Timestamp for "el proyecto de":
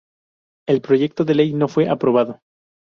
0.67-1.35